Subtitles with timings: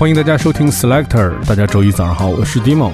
[0.00, 2.90] 欢迎大家收听 Selector，大家周一早上好，我是 Dimo。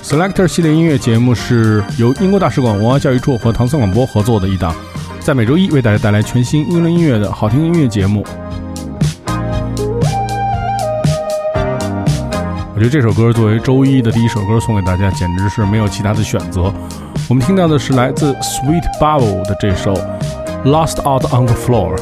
[0.00, 4.72] Selector 系列音乐节目是由英国大使馆文化教育处和唐僧广播合作的一档，
[5.18, 8.24] 在每周一为大家带来全新英伦音乐的好听音乐节目。
[9.26, 9.34] 我
[12.78, 16.72] 觉得这首歌作为周一的第一首歌送给大家，简直是没有其他的选择。
[17.28, 19.94] 我们听到的是来自 Sweet Bubble 的这首
[20.64, 21.96] 《Lost Out on the Floor》。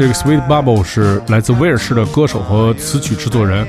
[0.00, 3.66] 这个 Sweet Bubble 是来自威尔士的歌手和词曲制作人，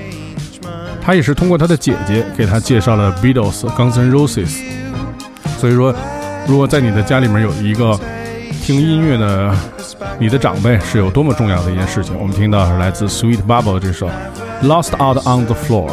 [1.02, 4.62] 他也是通过他的姐姐给他介绍了 Beatles、Guns N' Roses。
[5.60, 5.94] 所以说，
[6.48, 8.00] 如果在你的家里面有一个
[8.64, 9.54] 听音乐的
[10.20, 12.18] 你的长辈，是有多么重要的一件事情。
[12.18, 14.10] 我们听到是来自 Sweet Bubble 这首
[14.64, 15.92] Lost Out on the Floor。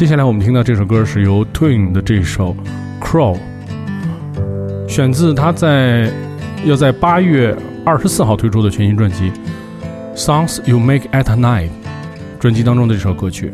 [0.00, 2.56] 接下来我们听到这首歌是由 Twin 的这首
[3.04, 3.36] 《Crow》，
[4.88, 6.10] 选自他在
[6.64, 7.54] 要在八月
[7.84, 9.30] 二十四号推出的全新专辑
[10.16, 11.68] 《Songs You Make at Night》
[12.38, 13.52] 专辑当中的这首歌曲。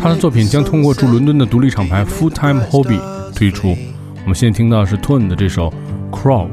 [0.00, 2.98] 他的作品将通过驻伦敦的独立厂牌 Full Time Hobby
[3.36, 3.76] 推出。
[4.22, 5.70] 我们现在听到是 Twin 的这首
[6.10, 6.48] 《Crow》。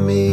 [0.00, 0.28] Me.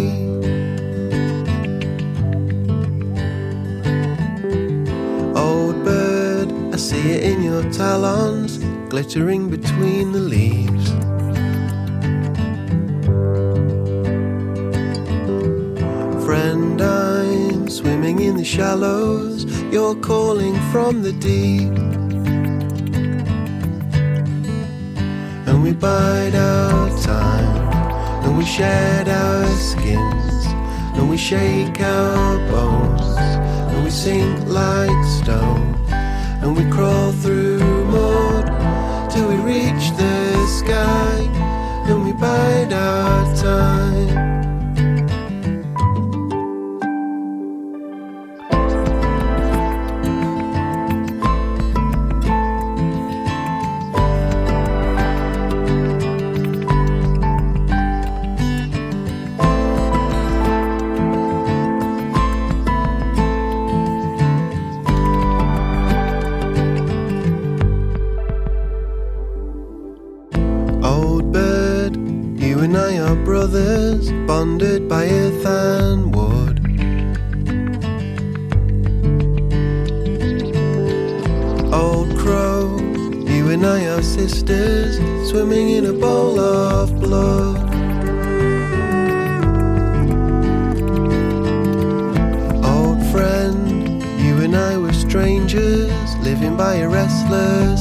[5.35, 8.57] Old bird, I see it in your talons,
[8.89, 10.89] glittering between the leaves.
[16.25, 21.73] Friend, I'm swimming in the shallows, you're calling from the deep.
[25.47, 27.60] And we bide our time,
[28.41, 30.45] we shed our skins,
[30.95, 33.15] and we shake our bones,
[33.71, 35.75] and we sink like stone,
[36.41, 38.47] and we crawl through mud
[39.11, 41.19] till we reach the sky,
[41.87, 44.10] and we bide our time.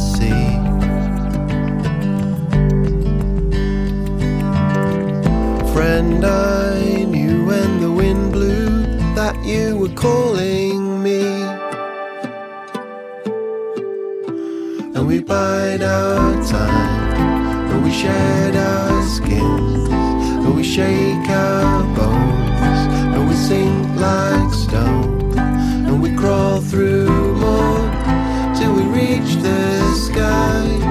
[0.01, 0.49] sea.
[5.73, 11.23] Friend, I knew when the wind blew that you were calling me.
[14.95, 17.13] And we bide our time,
[17.71, 19.89] and we shed our skins,
[20.45, 22.81] and we shake our bones,
[23.15, 24.30] and we sing like.
[29.95, 30.90] sky.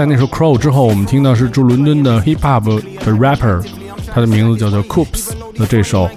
[0.00, 2.80] 在那首《Crow》之后，我们听到是驻伦敦的 Hip Hop 的
[3.12, 3.62] rapper，
[4.06, 5.28] 他的名字叫做 Coops
[5.58, 6.08] 的这首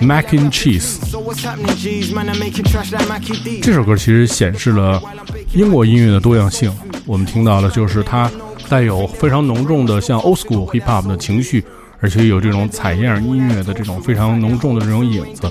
[0.06, 1.00] 《Mac and Cheese》。
[3.60, 5.02] 这首歌其实显示了
[5.54, 6.72] 英国音乐的多样性。
[7.04, 8.30] 我们听到的就是它
[8.68, 11.64] 带有非常浓重的像 Old School Hip Hop 的情绪，
[11.98, 15.50] 而且有这种采样音乐的这种非常浓重的这种影子。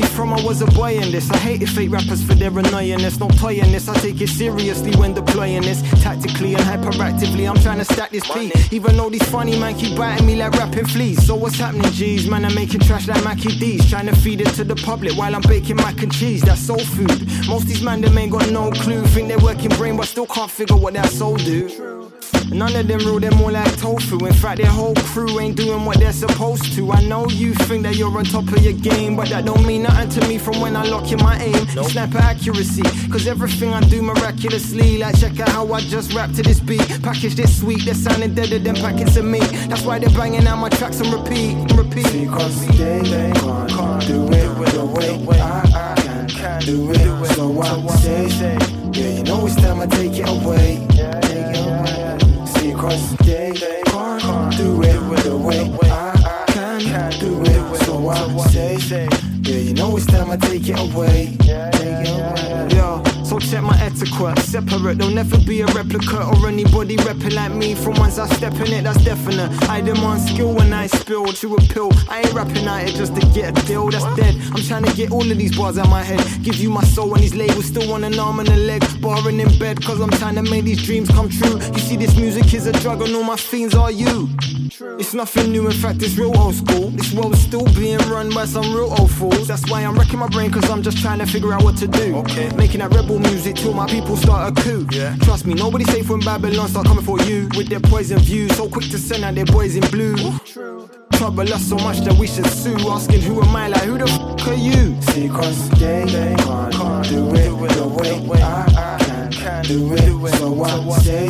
[0.00, 1.30] see, from I was a boy in this.
[1.30, 3.18] I hated fake rappers for their annoyingness.
[3.20, 3.88] No toy in this.
[3.88, 5.82] I take it seriously when deploying this.
[6.02, 8.52] Tactically and hyperactively, I'm trying to stack this P.
[8.70, 11.26] Even though these funny man keep biting me like rapping fleas.
[11.26, 12.28] So what's happening, G's?
[12.28, 13.88] Man, I'm making trash like Mackie D's.
[13.88, 16.42] Trying to feed it to the public while I'm baking mac and cheese.
[16.42, 17.26] That's soul food.
[17.48, 19.02] Most these man, them ain't got no clue.
[19.06, 21.68] Think they're working brain, but still can't figure what that soul do.
[22.52, 24.26] None of them rule, they're more like tofu.
[24.26, 26.90] In fact, their whole crew ain't doing what they're supposed to.
[26.90, 29.84] I know you think that you're on top of your game, but that don't mean
[29.84, 31.66] nothing to me from when I lock in my aim.
[31.74, 31.86] Nope.
[31.86, 34.98] Sniper accuracy, cause everything I do miraculously.
[34.98, 36.86] Like, check out how I just rap to this beat.
[37.02, 39.48] Package this sweet, they're sounding deader than packets of meat.
[39.68, 42.12] That's why they're banging out my tracks and repeat, and repeat.
[42.12, 47.26] Because they, they can't, can't do it the way I, I can, can do it.
[47.34, 48.58] So I say,
[48.92, 50.84] yeah, you know it's time I take it away.
[50.90, 52.09] Take it away
[52.80, 57.84] cause they can't do it the way I can do it.
[57.84, 58.26] So I
[58.78, 59.06] say,
[59.42, 61.36] yeah, you know it's time I take it away.
[61.40, 62.79] Take it away.
[64.10, 64.20] Yo.
[64.20, 64.98] So check my etiquette, separate.
[64.98, 67.74] There'll never be a replica or anybody repping like me.
[67.74, 69.50] From once I step in it, that's definite.
[69.68, 71.90] I demand skill when I spill to a pill.
[72.08, 74.34] I ain't rapping at it just to get a deal, that's dead.
[74.52, 76.20] I'm trying to get all of these bars out my head.
[76.42, 78.82] Give you my soul and these labels still want an arm and a leg.
[79.00, 81.60] Barring in bed, cause I'm trying to make these dreams come true.
[81.60, 84.28] You see, this music is a drug, and all my fiends are you.
[84.98, 86.90] It's nothing new, in fact, it's real old school.
[86.90, 89.48] This world's still being run by some real old fools.
[89.48, 91.86] That's why I'm wrecking my brain, cause I'm just trying to figure out what to
[91.86, 92.16] do.
[92.16, 92.50] Okay.
[92.56, 94.86] Making that rebel music to my people start a coup.
[94.90, 95.16] Yeah.
[95.22, 97.48] Trust me, nobody's safe when Babylon start coming for you.
[97.56, 100.16] With their poison views, so quick to send out their boys in blue.
[101.12, 102.76] Trouble us so much that we should sue.
[102.88, 105.00] Asking who am I, like who the f are you?
[105.02, 107.88] See, cause they, they can't, can't do it the
[108.26, 110.34] way I, I can do it.
[110.36, 111.28] So I say,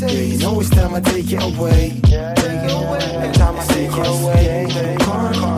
[0.00, 2.00] yeah, you know it's time I take it away.
[2.02, 3.32] Take it away.
[3.34, 4.66] Time I take it away.
[4.68, 5.51] They can't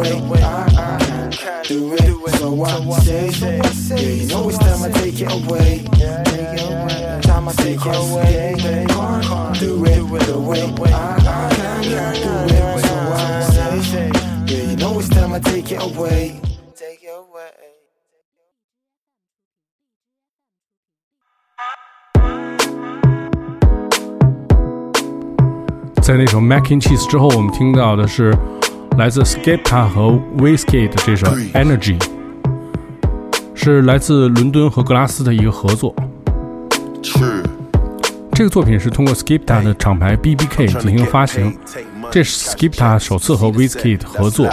[0.00, 2.00] way I, I can do it.
[2.38, 2.66] So I
[3.00, 3.28] say,
[3.96, 5.84] yeah, you know it's time I take it away.
[7.22, 8.54] Time I take it away.
[8.56, 11.82] They can't do it the way I, I can
[12.14, 12.64] do it.
[12.84, 14.10] So I say,
[14.46, 16.40] yeah, you know it's time I take it away.
[16.74, 17.52] Take it away.
[26.02, 28.36] 在那首《Mac and Cheese》之后，我们听到的是
[29.00, 31.98] 来自 Skepta 和 Whiskey 的这首《Energy》，
[33.54, 35.94] 是来自伦敦和格拉斯的一个合作。
[38.34, 41.56] 这个作品是通过 Skepta 的厂牌 BBK 进行发行，
[42.10, 44.46] 这是 Skipta 首次和 Wizkid 合作。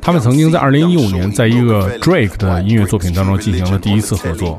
[0.00, 4.58] 他们曾经在2015年在一个 Drake 的音乐作品当中进行了第一次合作。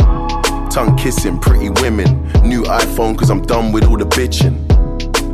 [0.71, 2.23] Tongue kissing, pretty women.
[2.43, 4.55] New iPhone, cause I'm done with all the bitching.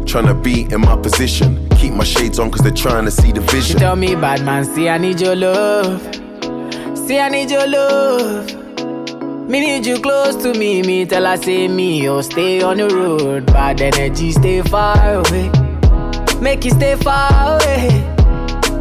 [0.07, 1.69] Trying to be in my position.
[1.77, 3.61] Keep my shades on, cause they're trying to see the vision.
[3.61, 6.01] She tell me, bad man, see, I need your love.
[6.97, 8.51] See, I need your love.
[9.47, 10.81] Me need you close to me.
[10.81, 13.45] Me tell her, say me, oh, stay on the road.
[13.45, 15.51] Bad energy, stay far away.
[16.41, 17.89] Make you stay far away.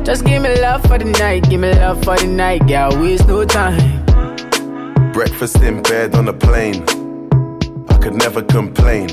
[0.04, 3.28] Just give me love for the night, give me love for the night, girl, waste
[3.28, 3.95] no time.
[5.16, 6.82] Breakfast in bed on a plane.
[7.88, 9.08] I could never complain.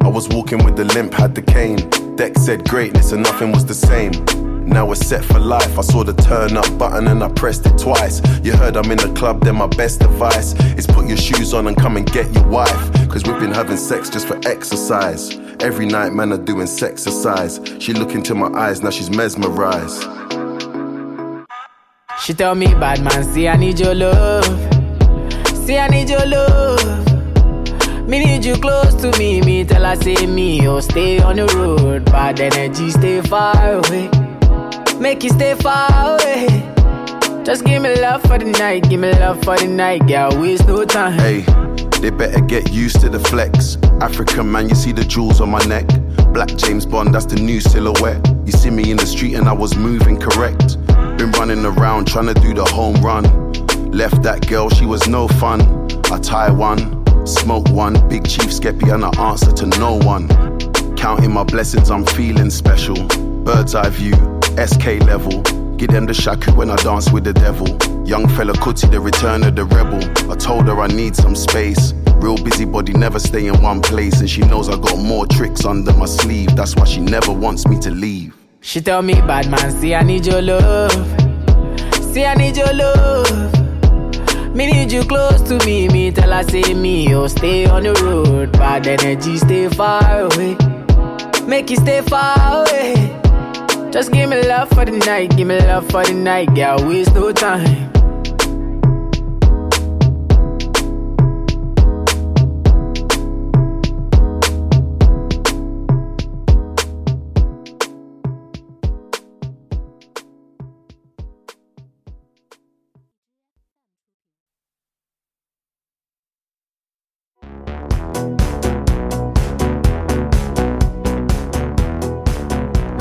[0.00, 1.90] I was walking with the limp, had the cane.
[2.14, 4.12] Deck said greatness and nothing was the same.
[4.64, 5.76] Now we're set for life.
[5.76, 8.22] I saw the turn up button and I pressed it twice.
[8.44, 11.66] You heard I'm in the club, then my best advice is put your shoes on
[11.66, 13.08] and come and get your wife.
[13.08, 15.36] Cause we've been having sex just for exercise.
[15.58, 17.80] Every night, man, are doing sexercise.
[17.82, 20.00] She look into my eyes, now she's mesmerized.
[22.20, 24.69] She tell me, bad man, see I need your love.
[25.70, 27.06] See I need your love.
[28.08, 29.40] Me need you close to me.
[29.40, 32.06] Me tell her say me, oh stay on the road.
[32.06, 34.10] Bad energy, stay far away.
[34.98, 36.48] Make you stay far away.
[37.44, 40.36] Just give me love for the night, give me love for the night, girl.
[40.40, 41.12] Waste no time.
[41.12, 41.42] Hey,
[42.00, 43.76] they better get used to the flex.
[44.00, 45.86] African man, you see the jewels on my neck.
[46.32, 48.20] Black James Bond, that's the new silhouette.
[48.44, 50.84] You see me in the street and I was moving correct.
[51.16, 53.49] Been running around trying to do the home run.
[53.92, 55.60] Left that girl, she was no fun.
[56.12, 60.28] I tie one, smoke one, big chief skeppy, and I answer to no one.
[60.96, 62.94] Counting my blessings, I'm feeling special.
[63.44, 64.14] Bird's eye view,
[64.56, 65.42] SK level.
[65.76, 67.66] Give them the shaku when I dance with the devil.
[68.06, 70.02] Young fella Kuti, the return of the rebel.
[70.30, 71.92] I told her I need some space.
[72.16, 74.20] Real busybody, never stay in one place.
[74.20, 76.54] And she knows I got more tricks under my sleeve.
[76.54, 78.36] That's why she never wants me to leave.
[78.60, 80.92] She tell me, bad man, see I need your love.
[82.12, 83.59] See I need your love.
[84.54, 85.88] Me need you close to me.
[85.88, 88.52] Me tell her say me, oh stay on the road.
[88.52, 90.56] Bad energy, stay far away.
[91.46, 92.94] Make you stay far away.
[93.90, 96.84] Just give me love for the night, give me love for the night, girl.
[96.86, 97.89] Waste no time.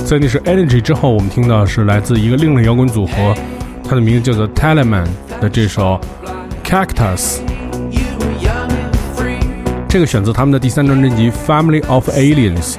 [0.09, 3.35] 在那是 Energy 之后，我们听到是来自一个另类摇滚组合，
[3.87, 5.05] 它的名字叫做 Talaman
[5.39, 6.01] 的这首
[6.63, 7.41] Cactus。
[9.87, 12.73] 这个选择他们的第三张专辑 Family of Aliens，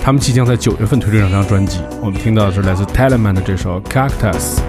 [0.00, 1.80] 他们即将在九月份推出这张专辑。
[2.00, 4.60] 我们听到的是来自 Talaman 的这首 Cactus。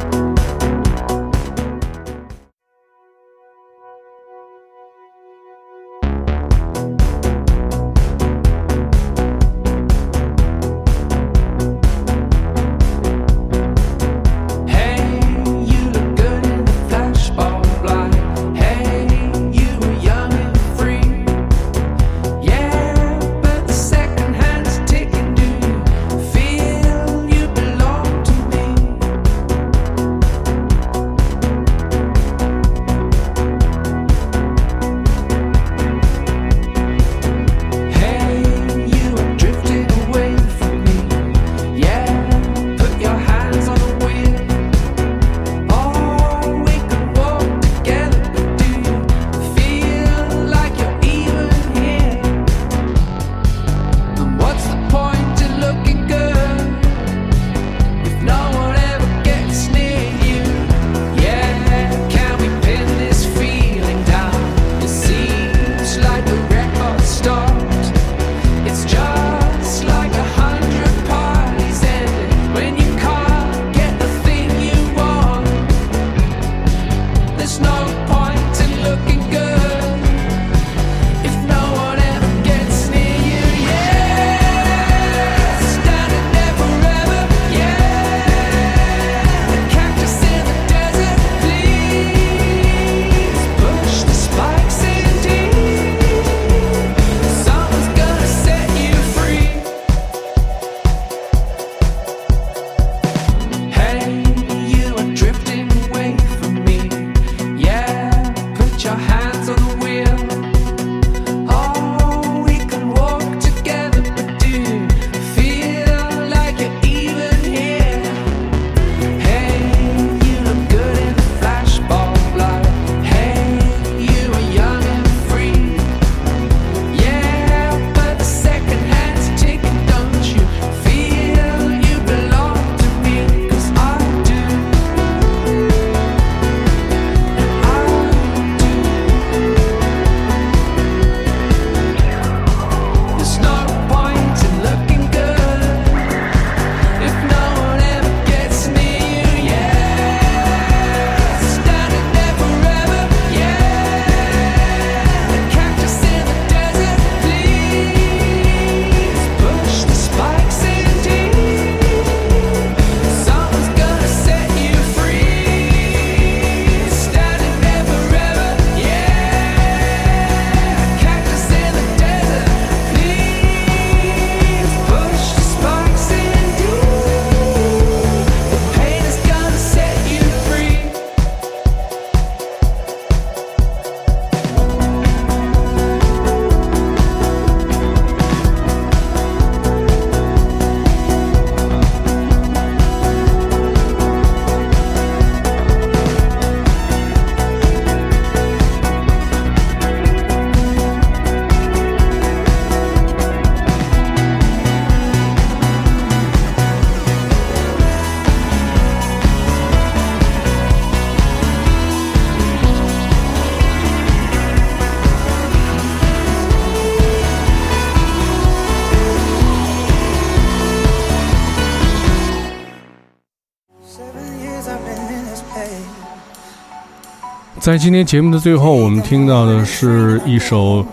[227.66, 230.86] 在今天节目的最后，我们听到的是一首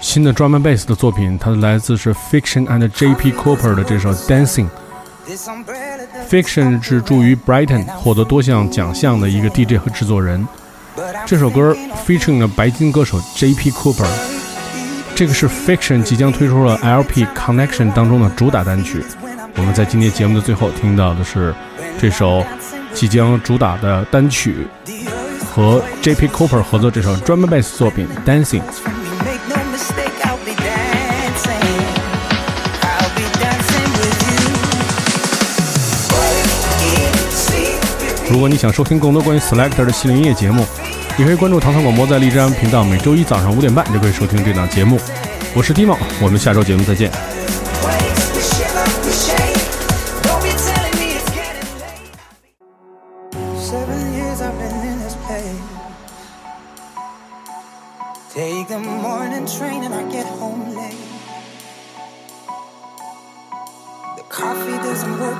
[0.00, 3.30] 新的 drum and bass 的作品，它来自是 Fiction and J.P.
[3.30, 4.66] Cooper 的这首 Dancing。
[6.28, 10.44] Fiction 是驻于 Brighton，获得多项奖项的一个 DJ 和制作人。
[11.24, 11.72] 这首歌
[12.04, 13.70] featuring 了白金歌手 J.P.
[13.70, 14.08] Cooper。
[15.14, 19.04] 这个是 Fiction 即将推出了 LP Connection 当中的主打单曲。
[19.54, 21.54] 我们在今天节目的最后听到的是
[21.96, 22.44] 这首
[22.92, 24.66] 即将主打的单曲。
[25.54, 26.28] 和 J.P.
[26.28, 28.60] Cooper 合作这首 drum and bass 作品《Dancing》。
[38.30, 40.64] 如果你想收听更多关于 Selector 的系列音乐节目，
[41.18, 44.98] 你可以关注唐唐广播在荔枝 FM 频道，每周一早上五点半就可以收听这档节目。
[45.54, 47.31] 我是 Dimo，我们下周节目再见。
[58.34, 59.58] This morning's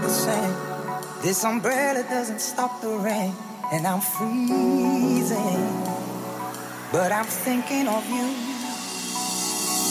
[0.03, 0.57] the same
[1.23, 3.33] This umbrella doesn't stop the rain,
[3.73, 5.65] and I'm freezing.
[6.93, 8.29] But I'm thinking of you.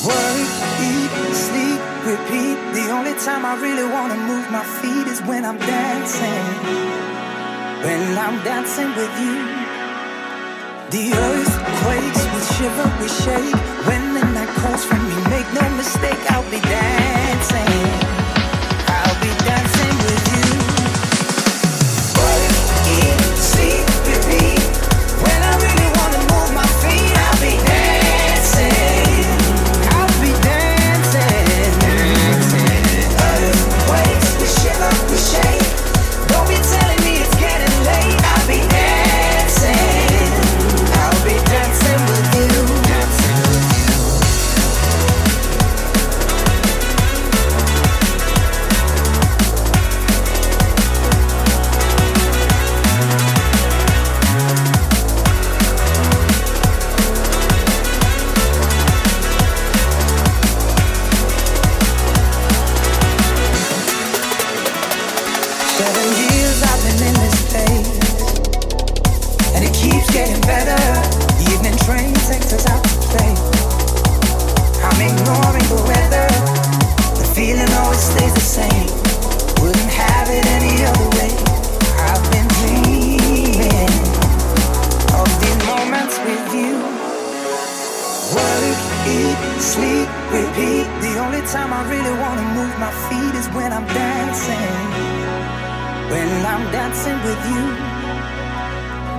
[0.06, 0.50] Work,
[0.90, 2.58] eat, sleep, repeat.
[2.78, 6.46] The only time I really wanna move my feet is when I'm dancing.
[7.84, 9.36] When I'm dancing with you.
[10.92, 13.56] The earth quakes, we shiver, we shake.
[13.88, 16.91] When the night calls for me, make no mistake, I'll be dancing.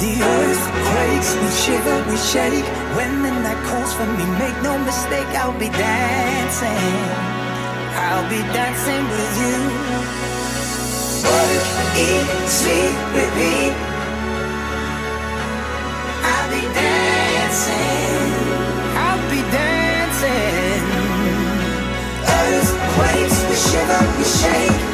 [0.02, 2.66] The earth quakes, we shiver, we shake.
[2.98, 6.98] When the night calls for me, make no mistake, I'll be dancing.
[7.94, 9.58] I'll be dancing with you.
[11.22, 11.62] Work,
[12.02, 13.74] eat, sleep, repeat.
[16.34, 18.26] I'll be dancing.
[19.06, 20.82] I'll be dancing.
[22.26, 24.91] Earth quakes, we shiver, we shake.